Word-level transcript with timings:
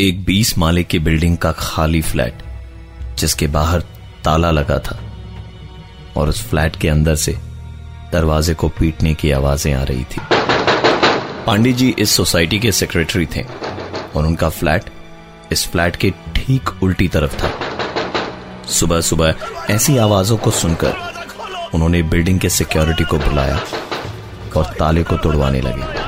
एक 0.00 0.22
बीस 0.24 0.56
माले 0.58 0.82
की 0.84 0.98
बिल्डिंग 0.98 1.36
का 1.36 1.50
खाली 1.52 2.00
फ्लैट, 2.02 2.42
जिसके 3.18 3.46
बाहर 3.46 3.80
ताला 4.24 4.50
लगा 4.50 4.78
था 4.78 4.98
और 6.16 6.28
उस 6.28 6.42
फ्लैट 6.48 6.76
के 6.76 6.88
अंदर 6.88 7.14
से 7.14 7.36
दरवाजे 8.12 8.54
को 8.54 8.68
पीटने 8.68 9.12
की 9.14 9.30
आवाज़ें 9.30 9.72
आ 9.74 9.82
रही 9.82 10.04
थी। 10.04 10.20
पांडे 11.46 11.72
जी 11.72 11.94
इस 11.98 12.10
सोसाइटी 12.10 12.58
के 12.58 12.72
सेक्रेटरी 12.72 13.26
थे 13.26 13.44
और 14.16 14.26
उनका 14.26 14.48
फ्लैट 14.48 14.90
इस 15.52 15.66
फ्लैट 15.68 15.96
के 15.96 16.10
ठीक 16.36 16.70
उल्टी 16.82 17.08
तरफ़ 17.08 17.36
था। 17.42 17.52
सुबह 18.70 19.00
सुबह 19.00 19.34
ऐसी 19.70 19.96
आवाजों 19.98 20.36
को 20.36 20.50
सुनकर 20.50 20.94
उन्होंने 21.74 22.02
बिल्डिंग 22.02 22.40
के 22.40 22.48
सिक्योरिटी 22.48 23.04
को 23.04 23.18
बुलाया 23.18 23.60
और 24.56 24.74
ताले 24.78 25.02
को 25.02 25.16
तोड़वाने 25.16 25.60
लगे। 25.60 25.99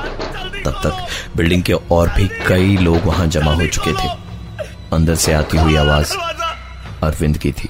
तब 0.65 0.79
तक 0.83 1.07
बिल्डिंग 1.37 1.63
के 1.63 1.73
और 1.73 2.09
भी 2.09 2.27
कई 2.47 2.77
लोग 2.77 3.05
वहाँ 3.05 3.27
जमा 3.27 3.53
हो 3.53 3.67
चुके 3.67 3.93
थे। 3.93 4.09
अंदर 4.93 5.15
से 5.15 5.33
आती 5.33 5.57
हुई 5.57 5.75
आवाज़ 5.75 6.15
अरविंद 7.03 7.37
की 7.37 7.51
थी। 7.51 7.69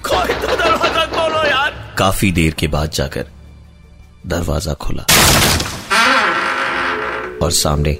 काफ़ी 1.98 2.31
देर 2.31 2.53
के 2.53 2.67
बाद 2.67 2.90
जाकर 2.91 3.26
दरवाज़ा 4.27 4.73
खुला 4.73 5.03
और 7.44 7.52
सामने 7.52 7.98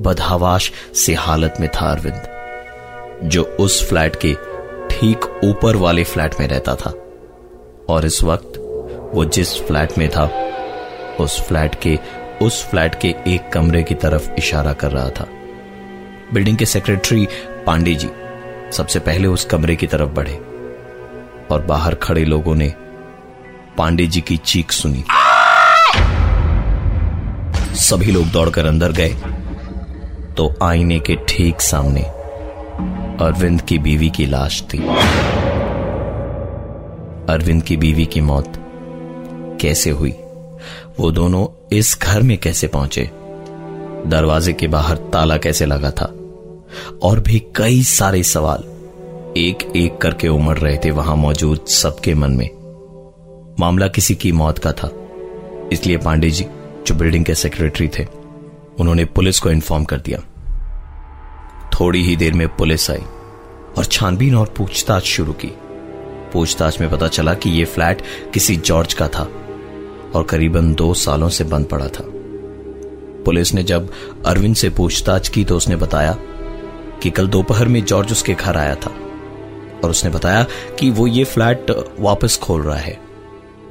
बदहवाश 0.00 0.70
से 0.96 1.14
हालत 1.14 1.54
में 1.60 1.68
था 1.68 1.90
अरविंद, 1.90 2.22
जो 3.24 3.42
उस 3.60 3.88
फ्लैट 3.88 4.16
के 4.24 4.34
ठीक 4.90 5.24
ऊपर 5.44 5.76
वाले 5.76 6.04
फ्लैट 6.04 6.40
में 6.40 6.46
रहता 6.48 6.74
था। 6.74 6.92
और 7.88 8.06
इस 8.06 8.22
वक्त 8.22 8.58
वो 9.14 9.24
जिस 9.24 9.54
फ्लैट 9.58 9.98
में 9.98 10.08
था, 10.10 10.24
उस 11.20 11.40
फ्लैट 11.40 11.74
के 11.82 11.98
उस 12.42 12.64
फ्लैट 12.66 12.94
के 13.00 13.08
एक 13.26 13.48
कमरे 13.52 13.82
की 13.82 13.94
तरफ़ 13.94 14.30
इशारा 14.38 14.72
कर 14.72 14.90
रहा 14.90 15.08
था। 15.10 15.26
बिल्डिंग 16.34 16.56
के 16.56 16.66
सेक्रेटरी 16.66 17.26
पांडे 17.66 17.94
जी 17.94 18.08
सबसे 18.72 18.98
पहले 18.98 19.28
उस 19.28 19.44
कमरे 19.44 19.76
की 19.76 19.86
तरफ़ 19.86 20.10
बढ़े 20.10 20.36
और 21.50 21.64
बाहर 21.68 21.94
खड़े 21.94 22.24
लोगों 22.24 22.54
ने 22.54 22.72
पांडे 23.78 24.06
जी 24.06 24.20
की 24.20 24.36
चीख 24.36 24.72
सुनी। 24.72 25.04
सभी 27.80 28.12
लोग 28.12 28.30
दौड़कर 28.30 28.66
अंदर 28.66 28.92
गए 28.92 29.14
तो 30.36 30.52
आईने 30.62 30.98
के 31.00 31.16
ठीक 31.28 31.60
सामने 31.60 32.02
अरविंद 33.24 33.62
की 33.62 33.78
बीवी 33.78 34.10
की 34.10 34.26
लाश 34.26 34.62
थी। 34.62 34.78
अरविंद 37.28 37.62
की 37.62 37.76
बीवी 37.76 38.06
की 38.06 38.20
मौत 38.20 38.52
कैसे 39.60 39.90
हुई? 39.90 40.14
वो 40.98 41.10
दोनों 41.10 41.68
इस 41.76 41.98
घर 42.02 42.22
में 42.22 42.38
कैसे 42.38 42.66
पहुँचे? 42.66 43.10
दरवाजे 44.06 44.52
के 44.52 44.68
बाहर 44.68 44.96
ताला 44.96 45.36
कैसे 45.36 45.66
लगा 45.66 45.90
था? 45.90 46.14
और 47.02 47.20
भी 47.20 47.38
कई 47.56 47.82
सारे 47.82 48.22
सवाल। 48.22 48.64
एक 49.36 49.72
एक 49.76 49.98
करके 49.98 50.28
उमड़ 50.28 50.58
रहे 50.58 50.76
थे 50.76 50.90
वहाँ 50.90 51.16
मौजूद 51.16 51.66
सबके 51.66 52.14
मन 52.14 52.30
में। 52.30 52.50
मामला 53.60 53.88
किसी 53.88 54.14
की 54.14 54.32
मौत 54.32 54.58
का 54.58 54.72
था। 54.72 54.90
इसलिए 55.72 55.96
पांडे 55.96 56.30
जी, 56.30 56.46
जो 56.86 56.94
बिल्डिंग 56.94 57.24
के 57.24 57.34
सेक्रेटरी 57.34 57.88
थे, 57.88 58.06
उन्होंने 58.80 59.04
पुलिस 59.04 59.40
को 59.40 59.50
इन्फॉर्म 59.50 59.84
कर 59.84 59.96
दिया। 59.96 60.18
थोड़ी 61.70 62.02
ही 62.02 62.16
देर 62.16 62.32
में 62.32 62.56
पुलिस 62.56 62.90
आई 62.90 63.02
और 63.78 63.84
छानबीन 63.84 64.34
और 64.34 64.54
पूछताछ 64.56 65.02
शुरू 65.02 65.32
की। 65.32 65.48
पूछताछ 66.32 66.80
में 66.80 66.90
पता 66.90 67.08
चला 67.08 67.34
कि 67.34 67.50
यह 67.50 67.64
फ्लैट 67.64 68.02
किसी 68.34 68.56
जॉर्ज 68.56 68.94
का 68.94 69.08
था। 69.08 69.28
और 70.14 70.22
करीबन 70.22 70.74
दो 70.74 70.92
सालों 70.94 71.28
से 71.28 71.44
बंद 71.44 71.66
पड़ा 71.66 71.86
था। 71.88 72.04
पुलिस 73.24 73.54
ने 73.54 73.62
जब 73.62 73.90
अरविंद 74.26 74.56
से 74.56 74.70
पूछताछ 74.70 75.28
की 75.28 75.44
तो 75.44 75.56
उसने 75.56 75.76
बताया 75.76 76.16
कि 77.02 77.10
कल 77.10 77.28
दोपहर 77.28 77.68
में 77.68 77.84
जॉर्ज 77.84 78.12
उसके 78.12 78.34
घर 78.34 78.56
आया 78.56 78.74
था 78.74 78.90
और 79.84 79.90
उसने 79.90 80.10
बताया 80.10 80.46
कि 80.78 80.90
वो 80.90 81.06
ये 81.06 81.24
फ्लैट 81.24 81.70
वापस 82.00 82.38
खोल 82.38 82.62
रहा 82.62 82.76
है। 82.76 82.98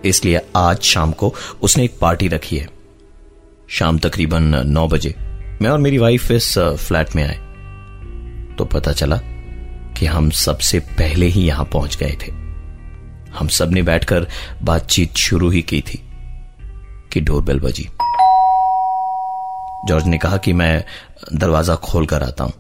इसलिए 0.06 0.42
आज 0.56 0.82
शाम 0.82 1.12
को 1.12 1.34
उसने 1.62 1.84
एक 1.84 1.98
पार्टी 2.02 2.28
रखी 2.28 2.58
है। 2.58 2.68
शाम 3.70 4.00
तकरीबन 4.00 4.44
नौ 4.68 4.88
बजे 4.88 5.16
मैं 5.62 5.70
और 5.70 5.78
मेरी 5.78 5.98
वाइफ 5.98 6.32
इस 6.32 6.58
फ्लैट 6.60 7.16
में 7.16 7.24
आए। 7.24 8.56
तो 8.56 8.66
पता 8.66 8.92
चला 8.92 9.20
कि 9.98 10.06
हम 10.06 10.30
सबसे 10.30 10.80
पहले 10.80 11.26
ही 11.26 11.42
यहाँ 11.42 11.66
पहुँच 11.66 11.98
गए 11.98 12.18
थे। 12.22 12.32
हम 13.34 13.48
सबने 13.48 13.82
बैठकर 13.82 14.28
बातचीत 14.64 15.18
शुरू 15.18 15.50
ही 15.50 15.62
की 15.62 15.82
थी। 15.82 16.02
कि 17.12 17.22
डोरबेल 17.22 17.60
बजी। 17.60 17.88
जॉर्ज 19.84 20.08
ने 20.08 20.18
कहा 20.18 20.38
कि 20.38 20.54
मैं 20.54 20.84
दरवाज़ा 21.34 21.76
खोल 21.84 22.06
कर 22.06 22.24
आता 22.24 22.44
हूँ। 22.44 22.54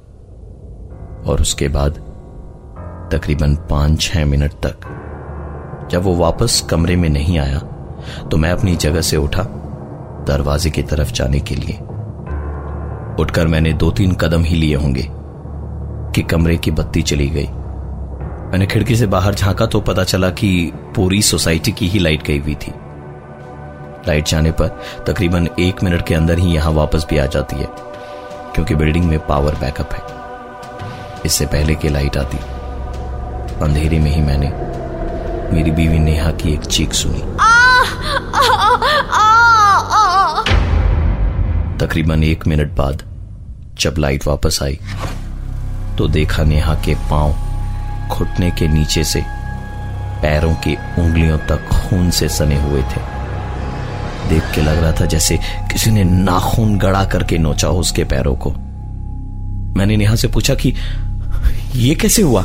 और 1.23 1.41
उसके 1.41 1.67
बाद 1.67 1.97
तकरीबन 3.11 3.55
पाँच 3.69 4.01
छह 4.01 4.25
मिनट 4.25 4.51
तक, 4.65 4.87
जब 5.91 6.03
वो 6.03 6.15
वापस 6.15 6.63
कमरे 6.69 6.95
में 6.95 7.09
नहीं 7.09 7.39
आया 7.39 7.59
तो 8.31 8.37
मैं 8.37 8.51
अपनी 8.51 8.75
जगह 8.77 9.01
से 9.01 9.17
उठा 9.17 9.43
दरवाजे 10.27 10.69
की 10.69 10.83
तरफ़ 10.83 11.11
जाने 11.13 11.39
के 11.41 11.55
लिए। 11.55 11.77
उठकर 13.19 13.47
मैंने 13.47 13.73
दो 13.73 13.89
तीन 13.91 14.13
कदम 14.15 14.43
ही 14.43 14.55
लिए 14.55 14.75
होंगे 14.75 15.05
कि 16.15 16.21
कमरे 16.23 16.57
की 16.57 16.71
बत्ती 16.71 17.01
चली 17.01 17.27
गई। 17.29 17.47
मैंने 18.51 18.67
खिड़की 18.67 18.95
से 18.95 19.07
बाहर 19.07 19.35
झांका 19.35 19.65
तो 19.65 19.81
पता 19.81 20.03
चला 20.03 20.29
कि 20.31 20.71
पूरी 20.95 21.21
सोसाइटी 21.21 21.71
की 21.71 21.87
ही 21.87 21.99
लाइट 21.99 22.23
गई 22.23 22.39
हुई 22.39 22.55
थी। 22.55 22.71
लाइट 24.09 24.27
जाने 24.27 24.51
पर 24.51 24.67
तकरीबन 25.07 25.47
एक 25.59 25.83
मिनट 25.83 26.05
के 26.07 26.15
अंदर 26.15 26.39
ही 26.39 26.53
यहाँ 26.53 26.71
वापस 26.73 27.05
भी 27.09 27.17
आ 27.17 27.25
जाती 27.27 27.55
है, 27.55 27.67
क्योंकि 28.55 28.75
बिल्डिंग 28.75 29.05
में 29.05 29.19
पावर 29.27 29.55
बैकअप 29.55 29.93
है। 29.93 30.17
इससे 31.25 31.45
पहले 31.47 31.75
की 31.75 31.89
लाइट 31.89 32.17
आती, 32.17 32.37
अंधेरे 33.63 33.99
में 33.99 34.11
ही 34.11 34.21
मैंने 34.21 34.49
मेरी 35.53 35.71
बीवी 35.71 35.99
नेहा 35.99 36.31
की 36.31 36.53
एक 36.53 36.65
चीख 36.65 36.93
सुनी। 36.93 37.21
तकरीबन 41.79 42.23
एक 42.23 42.47
मिनट 42.47 42.71
बाद 42.75 43.03
जब 43.79 43.95
लाइट 43.97 44.27
वापस 44.27 44.59
आई 44.63 44.79
तो 45.97 46.07
देखा 46.09 46.43
नेहा 46.43 46.73
के 46.85 46.95
पाँव 47.11 48.09
घुटने 48.09 48.49
के 48.51 48.67
नीचे 48.67 49.03
से 49.03 49.21
पैरों 50.21 50.53
की 50.63 50.75
उंगलियों 50.99 51.37
तक 51.49 51.69
खून 51.69 52.09
से 52.11 52.29
सने 52.29 52.61
हुए 52.61 52.81
थे। 52.83 53.18
देख 54.29 54.51
के 54.55 54.61
लग 54.61 54.77
रहा 54.77 54.91
था 54.91 55.05
जैसे 55.05 55.37
किसी 55.71 55.91
ने 55.91 56.03
नाखून 56.03 56.77
गड़ा 56.77 57.03
करके 57.05 57.37
नोचा 57.37 57.67
हो 57.67 57.79
उसके 57.79 58.03
पैरों 58.03 58.35
को। 58.35 58.51
मैंने 59.77 59.97
नेहा 59.97 60.15
से 60.15 60.27
पूछा 60.27 60.55
कि, 60.55 60.73
ये 61.75 61.95
कैसे 61.95 62.21
हुआ? 62.21 62.43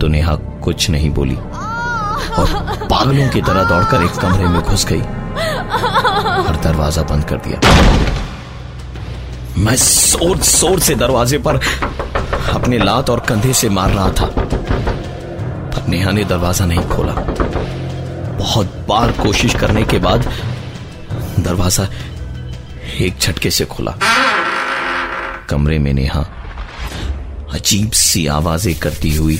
तो 0.00 0.08
नेहा 0.08 0.34
कुछ 0.64 0.90
नहीं 0.90 1.10
बोली 1.10 1.34
और 1.34 2.86
पागलों 2.90 3.28
की 3.28 3.42
तरह 3.42 3.64
दौड़कर 3.64 4.02
एक 4.02 4.10
कमरे 4.12 4.48
में 4.48 4.60
घुस 4.62 4.86
गई। 4.86 5.00
और 6.40 6.60
दरवाज़ा 6.64 7.02
बंद 7.02 7.24
कर 7.24 7.36
दिया। 7.36 7.60
मैं 9.58 9.74
ज़ोर 9.76 10.38
ज़ोर 10.38 10.80
से 10.80 10.94
दरवाजे 10.94 11.38
पर 11.38 11.60
अपने 12.54 12.78
लात 12.78 13.10
और 13.10 13.20
कंधे 13.20 13.52
से 13.52 13.68
मार 13.68 13.90
रहा 13.90 14.08
था। 14.10 14.26
पर 15.70 15.88
नेहा 15.88 16.10
ने 16.10 16.24
दरवाज़ा 16.24 16.66
नहीं 16.66 16.84
खोला। 16.88 17.12
बहुत 18.38 18.66
बार 18.88 19.12
कोशिश 19.12 19.54
करने 19.54 19.82
के 19.84 19.98
बाद 19.98 20.24
दरवाज़ा 21.42 21.88
एक 23.00 23.18
झटके 23.18 23.50
से 23.50 23.64
खुला। 23.64 23.94
कमरे 25.48 25.78
में 25.78 25.92
नेहा 25.94 26.20
अजीब 27.52 27.90
सी 27.92 28.26
आवाज़ें 28.26 28.74
करती 28.74 29.14
हुई 29.16 29.36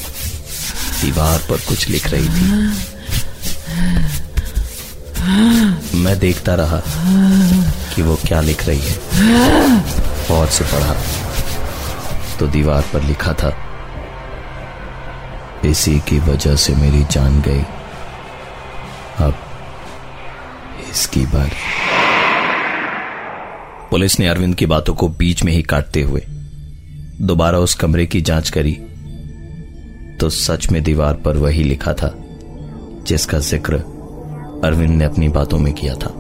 दीवार 1.03 1.39
पर 1.51 1.57
कुछ 1.69 1.89
लिख 1.89 2.07
रही 2.07 2.29
थी। 2.29 2.47
मैं 5.97 6.19
देखता 6.19 6.55
रहा 6.55 6.81
कि 7.95 8.03
वो 8.03 8.15
क्या 8.27 8.41
लिख 8.41 8.67
रही 8.67 8.81
है। 8.81 8.97
और 10.31 10.47
से 10.49 10.65
पढ़ा। 10.65 10.95
तो 12.39 12.47
दीवार 12.47 12.83
पर 12.93 13.03
लिखा 13.03 13.33
था, 13.33 13.53
इसी 15.65 15.99
की 16.01 16.19
वजह 16.21 16.57
से 16.57 16.75
मेरी 16.75 17.05
जान 17.11 17.41
गई। 17.43 17.63
अब 19.27 19.35
इसकी 20.91 21.25
बारी। 21.27 21.57
पुलिस 23.91 24.19
ने 24.21 24.27
अरविंद 24.29 24.55
की 24.55 24.67
बातों 24.67 24.95
को 24.95 25.09
बीच 25.09 25.43
में 25.43 25.53
ही 25.53 25.63
काटते 25.63 26.03
हुए 26.03 26.23
दोबारा 27.21 27.59
उस 27.59 27.75
कमरे 27.75 28.07
की 28.07 28.21
जाँच 28.21 28.51
करी। 28.51 28.73
तो 30.21 30.29
सच 30.31 30.69
में 30.71 30.83
दीवार 30.83 31.15
पर 31.15 31.37
वही 31.37 31.63
लिखा 31.63 31.93
था 31.93 32.13
जिसका 33.07 33.39
ज़िक्र 33.39 33.75
अरविंद 34.65 34.91
ने 34.91 35.05
अपनी 35.05 35.29
बातों 35.29 35.59
में 35.59 35.73
किया 35.75 35.95
था। 35.95 36.13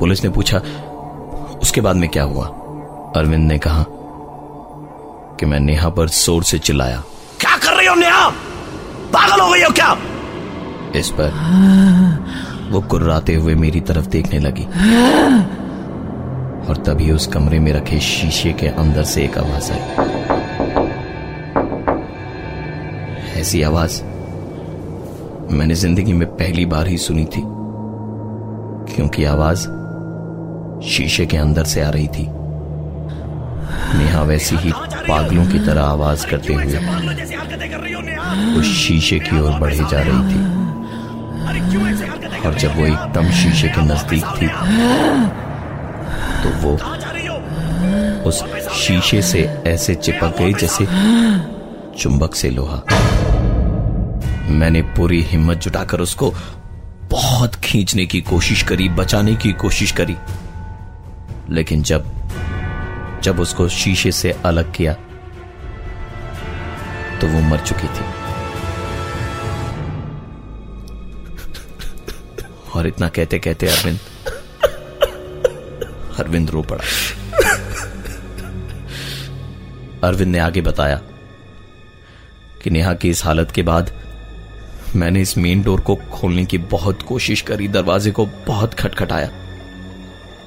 पुलिस 0.00 0.24
ने 0.24 0.30
पूछा 0.30 0.58
उसके 1.62 1.80
बाद 1.80 1.96
में 1.96 2.08
क्या 2.08 2.22
हुआ? 2.22 2.46
अरविंद 3.16 3.46
ने 3.48 3.58
कहा 3.58 3.84
कि 5.38 5.46
मैं 5.46 5.60
नेहा 5.60 5.88
पर 5.88 6.08
ज़ोर 6.08 6.44
से 6.44 6.58
चिल्लाया। 6.58 7.02
क्या 7.40 7.56
कर 7.56 7.76
रही 7.76 7.86
हो 7.86 7.94
नेहा? 7.94 8.28
पागल 9.14 9.40
हो 9.40 9.50
गई 9.52 9.62
हो 9.62 9.70
क्या? 9.70 9.96
इस 10.96 11.10
पर 11.10 11.30
वो 12.70 12.80
कुर्राते 12.80 13.34
हुए 13.34 13.54
मेरी 13.54 13.80
तरफ़ 13.80 14.06
देखने 14.08 14.38
लगी। 14.38 14.64
और 16.64 16.76
तभी 16.86 17.10
उस 17.10 17.26
कमरे 17.26 17.58
में 17.58 17.72
रखे 17.72 17.98
शीशे 18.00 18.52
के 18.52 18.66
अंदर 18.66 19.02
से 19.04 19.24
एक 19.24 19.38
आवाज़ 19.38 19.72
आई। 19.72 19.80
ऐसी 23.40 23.62
आवाज़ 23.62 24.02
मैंने 25.52 25.74
ज़िंदगी 25.74 26.12
में 26.12 26.26
पहली 26.28 26.66
बार 26.66 26.86
ही 26.86 26.98
सुनी 26.98 27.24
थी, 27.24 27.42
क्योंकि 28.94 29.24
आवाज़ 29.24 29.66
शीशे 30.88 31.26
के 31.26 31.36
अंदर 31.36 31.64
से 31.64 31.80
आ 31.80 31.90
रही 31.90 32.08
थी। 32.08 32.26
नेहा 33.98 34.22
वैसी 34.22 34.56
ही 34.56 34.72
पागलों 35.08 35.46
की 35.46 35.58
तरह 35.58 35.82
आवाज़ 35.82 36.26
करते 36.26 36.54
हुए 36.54 36.76
उस 38.58 38.66
शीशे 38.76 39.18
की 39.18 39.40
ओर 39.40 39.58
बढ़े 39.60 39.76
जा 39.76 40.00
रही 40.00 40.22
थी। 40.30 40.63
और 42.46 42.54
जब 42.54 42.76
वो 42.76 42.86
एकदम 42.86 43.30
शीशे 43.32 43.68
के 43.68 43.82
नज़दीक 43.82 44.24
थी 44.36 44.48
तो 46.42 46.48
वो 46.62 46.72
उस 48.28 48.42
शीशे 48.74 49.20
से 49.22 49.40
ऐसे 49.66 49.94
चिपक 49.94 50.36
गई 50.38 50.54
जैसे 50.54 50.86
चुंबक 51.98 52.34
से 52.34 52.50
लोहा। 52.50 52.82
मैंने 54.50 54.82
पूरी 54.96 55.20
हिम्मत 55.22 55.58
जुटाकर 55.58 56.00
उसको 56.00 56.32
बहुत 57.10 57.54
खींचने 57.54 58.06
की 58.06 58.20
कोशिश 58.20 58.62
करी, 58.62 58.88
बचाने 58.88 59.34
की 59.36 59.52
कोशिश 59.52 59.92
करी। 59.92 60.16
लेकिन 61.50 61.82
जब 61.82 62.12
जब 63.22 63.40
उसको 63.40 63.68
शीशे 63.68 64.12
से 64.12 64.30
अलग 64.44 64.72
किया 64.72 64.92
तो 67.20 67.26
वो 67.26 67.40
मर 67.40 67.58
चुकी 67.58 67.88
थी। 67.88 68.23
और 72.74 72.86
इतना 72.86 73.08
कहते 73.08 73.38
कहते 73.38 73.66
अरविंद 73.66 73.98
अरविंद 76.18 76.50
रो 76.50 76.62
पड़ा। 76.62 76.84
अरविंद 80.02 80.30
ने 80.32 80.38
आगे 80.38 80.60
बताया 80.60 81.00
कि 82.62 82.70
नेहा 82.70 82.94
की 82.94 83.10
इस 83.10 83.24
हालत 83.24 83.50
के 83.50 83.62
बाद 83.62 83.92
मैंने 84.96 85.20
इस 85.20 85.36
मेन 85.38 85.62
डोर 85.62 85.80
को 85.80 85.94
खोलने 86.12 86.44
की 86.44 86.58
बहुत 86.58 87.02
कोशिश 87.02 87.40
करी, 87.40 87.68
दरवाजे 87.68 88.10
को 88.10 88.26
बहुत 88.46 88.74
खटखटाया, 88.74 89.28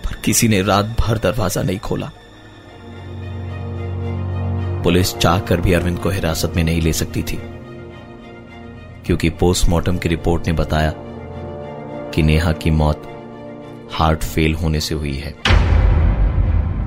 पर 0.04 0.16
किसी 0.26 0.48
ने 0.48 0.62
रात 0.62 0.96
भर 1.00 1.18
दरवाज़ा 1.18 1.62
नहीं 1.64 1.80
खोला। 1.80 2.12
पुलिस 4.84 5.14
चाह 5.16 5.40
कर 5.40 5.62
भी 5.62 5.74
अरविंद 5.74 6.00
को 6.00 6.10
हिरासत 6.10 6.54
में 6.56 6.64
नहीं 6.64 6.82
ले 6.82 6.94
सकती 6.94 7.24
थी, 7.24 7.40
क्योंकि 9.06 9.30
पोस्टमार्टम 9.30 9.98
की 9.98 10.10
रिपोर्ट 10.10 10.48
ने 10.48 10.54
बताया 10.54 10.94
कि 12.18 12.24
नेहा 12.24 12.52
की 12.52 12.72
मौत 12.72 13.04
हार्ट 13.94 14.24
फेल 14.24 14.54
होने 14.54 14.80
से 14.80 14.96
हुई 14.96 15.14
है। 15.14 15.31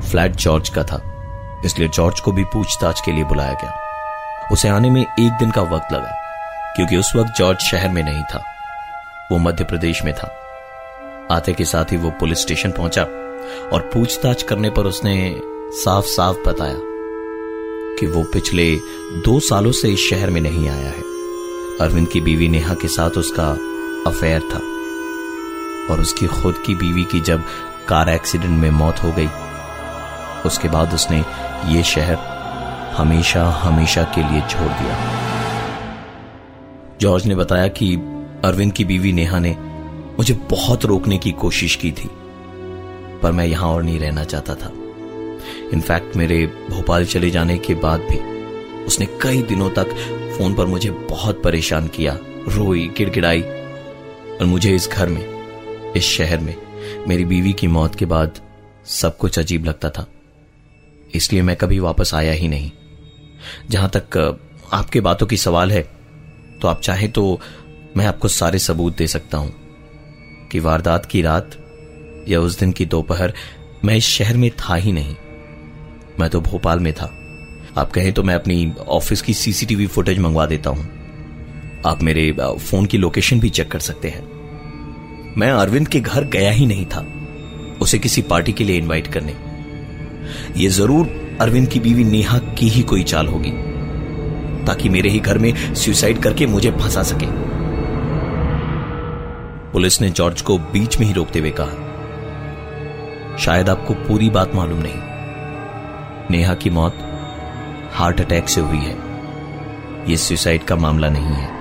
फ्लैट 0.01 0.37
जॉर्ज 0.37 0.69
का 0.69 0.83
था, 0.85 1.01
इसलिए 1.65 1.89
जॉर्ज 1.89 2.21
को 2.21 2.33
भी 2.33 2.45
पूछताछ 2.45 3.01
के 3.01 3.13
लिए 3.13 3.25
बुलाया 3.25 3.53
गया। 3.53 3.75
उसे 4.53 4.69
आने 4.69 4.91
में 4.91 5.01
एक 5.03 5.33
दिन 5.33 5.51
का 5.51 5.63
वक्त 5.63 5.93
लगा, 5.93 6.11
क्योंकि 6.77 6.97
उस 6.97 7.13
वक्त 7.17 7.35
जॉर्ज 7.39 7.59
शहर 7.59 7.89
में 7.89 8.03
नहीं 8.03 8.23
था। 8.23 8.43
वो 9.33 9.39
मध्य 9.39 9.65
प्रदेश 9.65 10.03
में 10.05 10.15
था। 10.15 10.35
आते 11.31 11.53
के 11.53 11.65
साथ 11.65 11.85
ही 11.85 11.97
वो 11.97 12.11
पुलिस 12.11 12.43
स्टेशन 12.43 12.71
पहुँचा 12.71 13.03
और 13.73 13.91
पूछताछ 13.95 14.43
करने 14.43 14.71
पर 14.71 14.87
उसने 14.87 15.41
साफ़ 15.73 16.07
साफ़ 16.07 16.37
बताया 16.49 16.79
कि 18.01 18.07
वो 18.07 18.23
पिछले 18.23 18.75
दो 19.25 19.41
सालों 19.41 19.73
से 19.73 19.89
इस 19.89 20.11
शहर 20.11 20.31
में 20.31 20.41
नहीं 20.41 20.69
आया 20.69 20.91
है। 20.91 21.03
अरविंद 21.81 22.09
की 22.09 22.21
बीवी 22.21 22.49
नेहा 22.49 22.75
के 22.75 22.89
साथ 22.89 23.11
उसका 23.11 23.49
अफेयर 24.11 24.41
था। 24.41 24.70
और 25.91 26.01
उसकी 26.01 26.27
खुद 26.27 26.63
की 26.67 26.75
बीवी 26.75 27.05
की 27.05 27.21
जब 27.21 27.45
कार 27.89 28.09
एक्सीडेंट 28.09 28.59
में 28.59 28.71
मौत 28.71 29.03
हो 29.05 29.13
गई, 29.13 29.29
उसके 30.47 30.69
बाद 30.69 30.95
उसने 30.95 31.25
ये 31.67 31.83
शहर 31.83 32.17
हमेशा 32.97 33.45
हमेशा 33.53 34.03
के 34.15 34.23
लिए 34.23 34.41
छोड़ 34.41 34.69
दिया। 34.73 34.99
जॉर्ज 37.01 37.27
ने 37.27 37.35
बताया 37.35 37.69
कि 37.69 37.95
अरविंद 38.45 38.73
की 38.73 38.85
बीवी 38.85 39.13
नेहा 39.13 39.39
ने 39.39 39.57
मुझे 40.19 40.35
बहुत 40.51 40.85
रोकने 40.85 41.19
की 41.19 41.33
कोशिश 41.33 41.77
की 41.77 41.93
थी, 41.93 42.09
पर 43.23 43.33
मैं 43.33 43.47
यहाँ 43.47 43.69
और 43.69 43.83
नहीं 43.83 43.99
रहना 44.01 44.25
चाहता 44.25 44.55
था। 44.55 44.73
इनफैक्ट 45.73 46.17
मेरे 46.17 46.47
भोपाल 46.71 47.05
चले 47.05 47.31
जाने 47.31 47.59
के 47.59 47.75
बाद 47.75 48.01
भी 48.01 48.19
उसने 48.85 49.07
कई 49.23 49.43
दिनों 49.43 49.71
तक 49.71 49.95
फ़ोन 50.39 50.55
पर 50.55 50.67
मुझे 50.67 50.91
बहुत 50.91 51.43
परेशान 51.43 51.89
किया, 51.89 52.19
रोई, 52.49 52.87
गिड़गिड़ाई, 52.97 53.43
और 53.43 54.45
मुझे 54.45 54.75
इस 54.75 54.89
घर 54.89 55.09
में 55.09 55.30
इस 55.97 56.05
शहर 56.07 56.39
में 56.39 56.55
मेरी 57.09 57.25
बीवी 57.25 57.53
की 57.53 57.67
मौत 57.67 57.95
के 57.95 58.07
बाद 58.07 58.41
सब 58.87 59.17
कुछ 59.17 59.39
अजीब 59.39 59.65
लगता 59.65 59.91
था। 59.91 60.07
इसलिए 61.15 61.43
मैं 61.43 61.57
कभी 61.57 61.79
वापस 61.79 62.15
आया 62.15 62.33
ही 62.33 62.49
नहीं। 62.49 62.71
जहाँ 63.71 63.91
तक 63.97 64.17
आपके 64.73 65.01
बातों 65.01 65.27
की 65.27 65.37
सवाल 65.37 65.73
है 65.73 65.83
तो 66.63 66.69
आप 66.69 66.81
चाहे 66.81 67.09
तो 67.09 67.41
मैं 67.97 68.07
आपको 68.07 68.29
सारे 68.29 68.59
सबूत 68.59 68.97
दे 68.97 69.07
सकता 69.07 69.39
हूँ 69.39 69.53
कि 70.53 70.59
वारदात 70.59 71.07
की 71.07 71.23
रात 71.23 71.57
या 72.29 72.41
उस 72.41 72.59
दिन 72.59 72.73
की 72.73 72.87
दोपहर 72.87 73.35
मैं 73.85 73.97
इस 73.97 74.05
शहर 74.05 74.37
में 74.37 74.51
था 74.51 74.75
ही 74.75 74.93
नहीं। 74.93 75.17
मैं 76.21 76.31
तो 76.31 76.41
भोपाल 76.41 76.81
में 76.81 76.93
था। 76.93 77.05
आप 77.79 77.91
कहें 77.91 78.13
तो 78.13 78.23
मैं 78.23 78.35
अपनी 78.35 78.73
ऑफ़िस 78.89 79.23
की 79.23 79.35
सीसीटीवी 79.35 79.87
फुटेज 79.87 80.19
मंगवा 80.19 80.47
देता 80.47 80.71
हूँ। 80.71 80.89
आप 81.87 82.03
मेरे 82.03 82.33
फ़ोन 82.43 82.87
की 82.87 82.99
लोकेशन 82.99 83.41
भी 83.41 83.51
चेक 83.51 83.71
कर 83.71 83.79
सकते 83.81 84.09
हैं। 84.09 84.40
मैं 85.39 85.51
अरविंद 85.51 85.89
के 85.89 86.01
घर 86.01 86.25
गया 86.25 86.51
ही 86.51 86.67
नहीं 86.67 86.87
था, 86.87 87.07
उसे 87.81 87.99
किसी 87.99 88.23
पार्टी 88.23 88.53
के 88.53 88.65
लिए 88.65 88.79
इनवाइट 88.79 89.07
करने। 89.07 89.35
यह 90.57 90.71
ज़रूर 90.71 91.39
अरविंद 91.41 91.69
की 91.69 91.81
बीवी 91.81 92.05
नेहा 92.05 92.39
की 92.39 92.69
ही 92.69 92.83
कोई 92.83 93.03
चाल 93.03 93.27
होगी, 93.27 93.51
ताकि 94.67 94.89
मेरे 94.89 95.11
ही 95.11 95.19
घर 95.19 95.39
में 95.39 95.75
सुसाइड 95.75 96.19
करके 96.19 96.47
मुझे 96.47 96.71
फंसा 96.71 97.03
सके। 97.03 97.27
पुलिस 99.73 100.01
ने 100.01 100.11
जॉर्ज 100.11 100.43
को 100.43 100.59
बीच 100.59 100.99
में 101.01 101.07
ही 101.07 101.13
रोकते 101.13 101.39
हुए 101.39 101.51
कहा, 101.61 103.37
शायद 103.37 103.69
आपको 103.69 103.95
पूरी 103.95 104.31
बात 104.31 104.55
मालूम 104.55 104.79
नहीं। 104.79 105.09
नेहा 106.31 106.55
की 106.55 106.71
मौत 106.71 106.99
हार्ट 107.93 108.21
अटैक 108.21 108.49
से 108.49 108.61
हुई 108.61 108.79
है। 108.79 108.97
यह 110.11 110.17
सुसाइड 110.17 110.65
का 110.65 110.77
मामला 110.77 111.09
नहीं 111.09 111.35
है। 111.35 111.60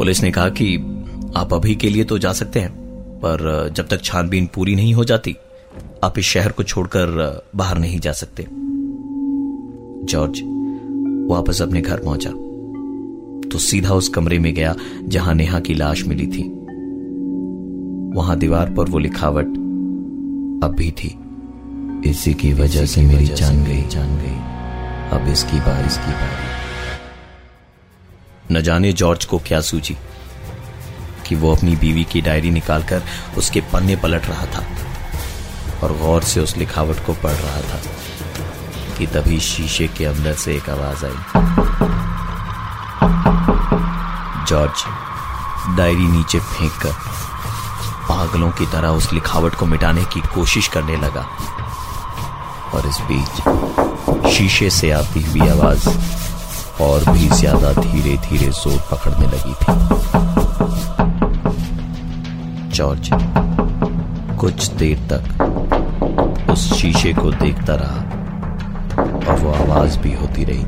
पुलिस 0.00 0.22
ने 0.22 0.30
कहा 0.30 0.48
कि 0.48 0.76
आप 1.36 1.52
अभी 1.54 1.74
के 1.76 1.88
लिए 1.88 2.04
तो 2.04 2.18
जा 2.18 2.32
सकते 2.32 2.60
हैं 2.60 2.70
पर 3.16 3.68
जब 3.76 3.88
तक 3.88 4.02
छानबीन 4.02 4.46
पूरी 4.46 4.74
नहीं 4.74 4.94
हो 4.94 5.04
जाती 5.04 5.36
आप 6.04 6.18
इस 6.18 6.24
शहर 6.24 6.52
को 6.52 6.62
छोड़कर 6.62 7.42
बाहर 7.56 7.78
नहीं 7.78 7.98
जा 8.00 8.12
सकते। 8.12 8.46
जॉर्ज 10.06 10.40
वापस 11.30 11.62
अपने 11.62 11.80
घर 11.80 11.98
पहुँचा 11.98 12.30
तो 13.48 13.58
सीधा 13.58 13.94
उस 13.94 14.08
कमरे 14.08 14.38
में 14.38 14.54
गया 14.54 14.74
जहाँ 15.04 15.34
नेहा 15.34 15.60
की 15.60 15.74
लाश 15.74 16.04
मिली 16.04 16.26
थी। 16.26 16.42
वहाँ 18.16 18.38
दीवार 18.38 18.74
पर 18.74 18.90
वो 18.90 18.98
लिखावट 18.98 19.48
अब 20.64 20.74
भी 20.78 20.90
थी। 20.90 21.14
इसी 22.10 22.34
की 22.34 22.52
वजह 22.52 22.86
से 22.86 23.02
मेरी 23.02 23.26
जान 23.26 23.64
गई। 23.64 23.82
जान 23.82 24.16
गई। 24.16 24.38
अब 25.18 25.32
इसकी 25.32 25.60
बारिश 25.60 25.96
की 25.96 26.12
बारी। 26.12 26.49
न 28.50 28.62
जाने 28.62 28.92
जॉर्ज 28.92 29.24
को 29.24 29.38
क्या 29.38 29.60
सूझी 29.60 29.96
कि 31.26 31.34
वो 31.34 31.56
अपनी 31.56 31.76
बीवी 31.76 32.04
की 32.04 32.20
डायरी 32.20 32.50
निकालकर 32.50 33.02
उसके 33.38 33.60
पन्ने 33.60 33.96
पलट 33.96 34.26
रहा 34.26 34.46
था 34.46 34.64
और 35.82 35.98
गौर 35.98 36.22
से 36.22 36.40
उस 36.40 36.56
लिखावट 36.56 37.06
को 37.06 37.12
पढ़ 37.12 37.30
रहा 37.30 37.60
था 37.60 37.80
कि 38.98 39.06
तभी 39.06 39.40
शीशे 39.40 39.88
के 39.88 40.04
अंदर 40.04 40.34
से 40.34 40.56
एक 40.56 40.70
आवाज़ 40.70 41.04
आई। 41.04 41.12
जॉर्ज, 44.44 44.84
डायरी 45.76 46.08
नीचे 46.08 46.38
फेंक 46.38 46.72
कर 46.72 46.92
पागलों 48.08 48.50
की 48.50 48.66
तरह 48.66 48.88
उस 48.88 49.12
लिखावट 49.12 49.54
को 49.54 49.66
मिटाने 49.66 50.04
की 50.04 50.20
कोशिश 50.20 50.68
करने 50.68 50.96
लगा 50.96 51.26
और 52.74 52.86
इस 52.86 52.98
बीच 53.00 53.42
शीशे 54.32 54.70
से 54.70 54.90
आती 54.90 55.22
हुई 55.22 55.48
आवाज़ 55.48 56.19
और 56.80 57.04
भी 57.12 57.28
ज़्यादा 57.28 57.72
धीरे 57.72 58.16
धीरे 58.28 58.50
ज़ोर 58.52 58.78
पकड़ने 58.90 59.26
लगी 59.26 59.54
थी। 59.54 59.72
जॉर्ज, 62.74 63.10
कुछ 64.40 64.68
देर 64.80 64.98
तक 65.12 66.50
उस 66.50 66.72
शीशे 66.74 67.12
को 67.14 67.30
देखता 67.32 67.74
रहा 67.80 68.00
और 69.22 69.38
वो 69.40 69.50
आवाज़ 69.54 69.98
भी 69.98 70.12
होती 70.14 70.44
रही। 70.44 70.64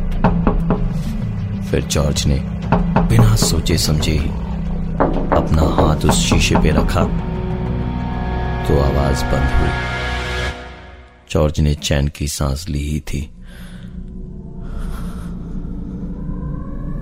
फिर 1.71 1.85
जॉर्ज 1.87 2.27
ने 2.27 2.39
बिना 3.09 3.35
सोचे 3.39 3.77
समझे 3.79 4.13
ही 4.13 4.31
अपना 5.37 5.63
हाथ 5.77 6.05
उस 6.05 6.17
शीशे 6.21 6.57
पे 6.63 6.71
रखा 6.71 7.05
तो 8.67 8.81
आवाज़ 8.81 9.25
बंद 9.25 9.49
हुई। 9.59 9.73
जॉर्ज 11.31 11.61
ने 11.61 11.75
चैन 11.75 12.09
की 12.09 12.27
सांस 12.29 12.69
ली 12.69 12.89
ही 12.89 13.01
थी। 13.01 13.21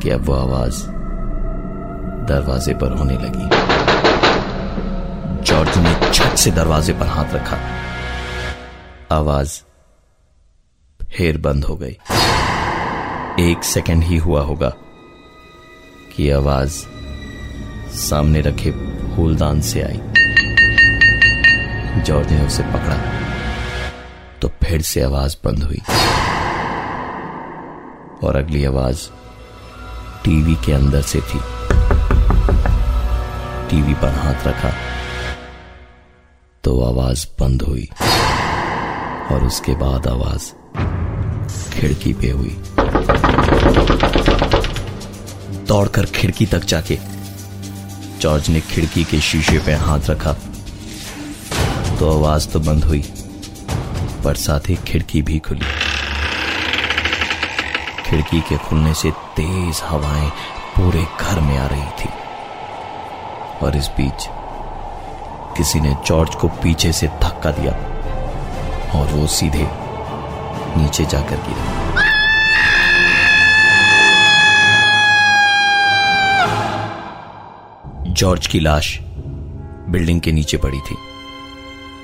कि 0.03 0.11
अब 0.11 0.21
वो 0.21 0.35
आवाज़ 0.35 0.87
दरवाजे 2.29 2.75
पर 2.75 2.93
होने 2.93 3.15
लगी। 3.15 3.71
जॉर्ज 5.43 5.79
ने 5.79 6.13
छत 6.13 6.37
से 6.37 6.51
दरवाजे 6.51 6.93
पर 6.93 7.07
हाथ 7.07 7.25
रखा। 7.25 7.59
आवाज़ 9.13 9.61
फिर 11.17 11.39
बंद 11.39 11.65
हो 11.65 11.77
गई। 11.77 11.99
एक 13.51 13.65
सेकंड 13.65 14.03
ही 14.03 14.17
हुआ 14.17 14.41
होगा 14.41 14.73
कि 16.17 16.31
आवाज़ 16.31 16.73
सामने 17.91 18.41
रखे 18.41 18.71
फूलदान 19.17 19.61
से 19.61 19.83
आई। 19.83 20.01
जॉर्ज 22.03 22.33
ने 22.33 22.47
उसे 22.47 22.63
पकड़ा। 22.63 23.01
तो 24.43 24.49
फिर 24.49 24.83
से 24.83 25.03
आवाज़ 25.03 25.37
बंद 25.45 25.63
हुई। 25.63 25.81
और 28.25 28.37
अगली 28.37 28.65
आवाज़ 28.65 29.11
टीवी 30.31 30.55
के 30.65 30.73
अंदर 30.73 31.01
से 31.03 31.21
थी। 31.21 31.39
टीवी 33.71 33.95
पर 33.95 34.13
हाथ 34.17 34.47
रखा 34.47 34.71
तो 36.65 36.75
आवाज़ 36.83 37.27
बंद 37.41 37.63
हुई 37.63 37.89
और 39.33 39.45
उसके 39.47 39.75
बाद 39.75 40.07
आवाज़ 40.07 40.47
खिड़की 41.73 42.13
पे 42.13 42.31
हुई। 42.31 42.57
दौड़कर 45.67 46.07
खिड़की 46.15 46.47
तक 46.47 46.65
जाके, 46.65 46.99
जॉर्ज 48.21 48.51
ने 48.51 48.61
खिड़की 48.71 49.05
के 49.05 49.21
शीशे 49.23 49.59
पे 49.67 49.75
हाथ 49.83 50.11
रखा 50.11 50.33
तो 51.99 52.13
आवाज़ 52.13 52.49
तो 52.49 52.61
बंद 52.61 52.85
हुई, 52.85 53.05
पर 54.25 54.35
साथ 54.39 54.69
ही 54.69 54.77
खिड़की 54.87 55.23
भी 55.23 55.39
खुली। 55.39 55.80
खिड़की 58.11 58.41
के 58.41 58.57
खुलने 58.57 58.95
से 58.95 59.11
तेज 59.11 59.81
हवाएँ 59.85 60.31
पूरे 60.77 61.07
घर 61.21 61.41
में 61.41 61.59
आ 61.59 61.67
रही 61.67 61.91
थी। 62.01 62.09
और 63.67 63.77
इस 63.77 63.89
बीच 63.89 64.27
किसी 65.57 65.81
ने 65.81 65.97
जॉर्ज 66.07 66.35
को 66.35 66.49
पीछे 66.49 66.93
से 66.93 67.09
धक्का 67.09 67.51
दिया 67.51 67.73
और 68.99 69.07
वो 69.07 69.27
सीधे 69.27 69.67
नीचे 70.77 71.05
जाकर 71.05 71.37
गिरा। 71.37 71.65
जॉर्ज 78.13 78.47
की 78.47 78.61
लाश 78.61 78.99
बिल्डिंग 79.89 80.21
के 80.21 80.33
नीचे 80.33 80.57
पड़ी 80.57 80.81
थी। 80.81 80.97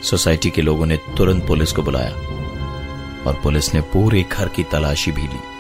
सोसाइटी 0.02 0.50
के 0.50 0.62
लोगों 0.62 0.86
ने 0.86 0.96
तुरंत 0.96 1.46
पुलिस 1.46 1.72
को 1.72 1.82
बुलाया 1.82 2.10
और 3.26 3.40
पुलिस 3.42 3.74
ने 3.74 3.80
पूरे 3.80 4.22
घर 4.32 4.48
की 4.48 4.62
तलाशी 4.62 5.12
भी 5.12 5.22
ली। 5.22 5.55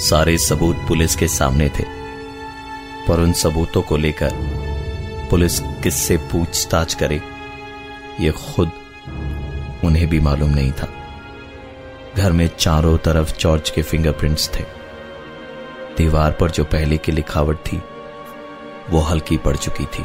सारे 0.00 0.36
सबूत 0.38 0.76
पुलिस 0.88 1.16
के 1.16 1.28
सामने 1.28 1.68
थे, 1.68 1.84
पर 3.08 3.20
उन 3.20 3.32
सबूतों 3.32 3.82
को 3.82 3.96
लेकर 3.96 4.30
पुलिस 5.30 5.58
किससे 5.60 6.16
पूछताछ 6.16 6.94
करे, 6.94 7.20
ये 8.20 8.30
खुद 8.30 8.70
उन्हें 9.84 10.06
भी 10.08 10.20
मालूम 10.20 10.50
नहीं 10.50 10.72
था। 10.72 10.88
घर 12.16 12.32
में 12.32 12.48
चारों 12.58 12.96
तरफ़ 12.98 13.36
जॉर्ज 13.38 13.70
के 13.70 13.82
फिंगरप्रिंट्स 13.82 14.48
थे। 14.54 14.64
दीवार 15.96 16.32
पर 16.32 16.50
जो 16.50 16.64
पहले 16.64 16.96
की 16.96 17.12
लिखावट 17.12 17.56
थी, 17.56 17.82
वो 18.90 19.00
हल्की 19.00 19.36
पड़ 19.36 19.56
चुकी 19.56 19.84
थी। 19.84 20.04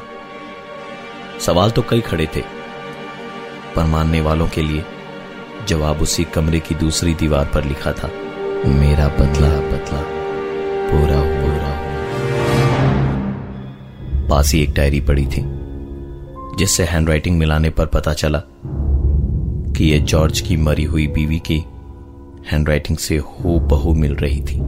सवाल 1.42 1.72
तो 1.72 1.82
कई 1.82 2.02
खड़े 2.02 2.28
थे, 2.36 2.42
पर 3.76 3.86
मानने 3.86 4.22
वालों 4.22 4.48
के 4.48 4.62
लिए 4.62 4.86
जवाब 5.68 6.02
उसी 6.02 6.24
कमरे 6.24 6.60
की 6.60 6.76
दूसरी 6.76 7.14
दीवार 7.14 7.46
पर 7.46 7.64
लिखा 7.64 7.92
था। 7.94 8.10
मेरा 8.66 9.08
बदला 9.08 9.50
बदला। 9.72 10.02
पूरा 10.88 11.22
पूरा 11.32 11.74
पास 14.30 14.52
ही 14.54 14.62
एक 14.64 14.74
डायरी 14.74 15.02
पड़ी 15.02 15.26
थी, 15.26 15.42
जिससे 16.58 16.84
हैंडराइटिंग 16.84 17.38
मिलाने 17.38 17.70
पर 17.70 17.86
पता 17.86 18.14
चला 18.14 18.42
कि 19.74 19.86
यह 19.86 20.04
जॉर्ज 20.04 20.42
की 20.42 20.58
मरी 20.58 20.84
हुई 20.84 21.08
बीवी 21.08 21.40
की 21.40 21.58
हैंडराइटिंग 22.52 22.98
से 22.98 23.18
हो 23.18 23.60
बहु 23.60 23.94
मिल 23.94 24.16
रही 24.16 24.42
थी। 24.42 24.60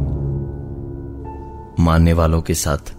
मानने 1.83 2.13
वालों 2.13 2.41
के 2.41 2.53
साथ, 2.53 2.93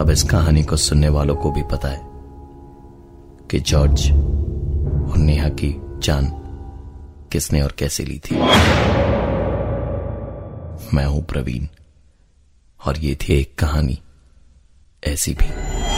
अब 0.00 0.10
इस 0.10 0.22
कहानी 0.22 0.62
को 0.62 0.76
सुनने 0.76 1.08
वालों 1.08 1.36
को 1.36 1.50
भी 1.50 1.62
पता 1.62 1.88
है 1.88 2.00
कि 3.50 3.60
जॉर्ज 3.60 4.10
और 5.10 5.16
नेहा 5.16 5.48
की 5.48 5.74
जान 6.02 6.26
किसने 7.32 7.62
और 7.62 7.74
कैसे 7.78 8.04
ली 8.04 8.18
थी। 8.18 8.36
मैं 10.94 11.04
हूँ 11.04 11.24
प्रवीण 11.24 11.66
और 12.86 12.98
ये 12.98 13.14
थी 13.14 13.34
एक 13.34 13.54
कहानी 13.58 13.98
ऐसी 15.04 15.34
भी। 15.34 15.89